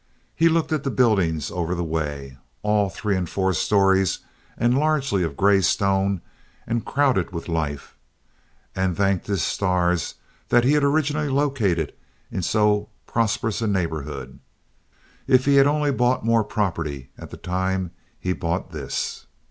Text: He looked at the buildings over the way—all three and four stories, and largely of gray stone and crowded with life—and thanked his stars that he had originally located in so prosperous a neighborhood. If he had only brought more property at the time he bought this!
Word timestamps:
He 0.35 0.49
looked 0.49 0.71
at 0.73 0.83
the 0.83 0.89
buildings 0.89 1.51
over 1.51 1.75
the 1.75 1.83
way—all 1.83 2.89
three 2.89 3.15
and 3.15 3.29
four 3.29 3.53
stories, 3.53 4.17
and 4.57 4.75
largely 4.75 5.21
of 5.21 5.37
gray 5.37 5.61
stone 5.61 6.21
and 6.65 6.83
crowded 6.83 7.29
with 7.31 7.47
life—and 7.47 8.97
thanked 8.97 9.27
his 9.27 9.43
stars 9.43 10.15
that 10.49 10.63
he 10.63 10.73
had 10.73 10.83
originally 10.83 11.29
located 11.29 11.93
in 12.31 12.41
so 12.41 12.89
prosperous 13.05 13.61
a 13.61 13.67
neighborhood. 13.67 14.39
If 15.27 15.45
he 15.45 15.57
had 15.57 15.67
only 15.67 15.91
brought 15.91 16.25
more 16.25 16.43
property 16.43 17.11
at 17.15 17.29
the 17.29 17.37
time 17.37 17.91
he 18.19 18.33
bought 18.33 18.71
this! 18.71 19.27